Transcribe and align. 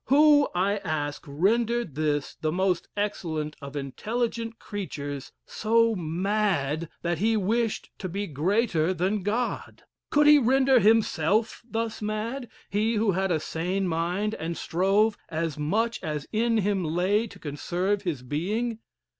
Who, 0.05 0.47
I 0.55 0.77
ask, 0.77 1.23
rendered 1.27 1.93
this 1.93 2.33
the 2.41 2.51
most 2.51 2.87
excellent 2.97 3.55
of 3.61 3.75
intelligent 3.75 4.57
creatures 4.57 5.31
so 5.45 5.93
mad, 5.93 6.89
that 7.03 7.19
he 7.19 7.37
wished 7.37 7.91
to 7.99 8.09
be 8.09 8.25
greater 8.25 8.95
than 8.95 9.21
God? 9.21 9.83
Could 10.09 10.25
he 10.25 10.39
render 10.39 10.79
himself 10.79 11.61
thus 11.69 12.01
mad 12.01 12.49
he 12.71 12.95
who 12.95 13.11
had 13.11 13.31
a 13.31 13.39
sane 13.39 13.87
mind, 13.87 14.33
and 14.33 14.57
strove 14.57 15.19
as 15.29 15.59
much 15.59 16.01
as 16.01 16.25
in 16.31 16.57
him 16.57 16.83
lay 16.83 17.27
to 17.27 17.37
conserve 17.37 18.01
his 18.01 18.23
being? 18.23 18.79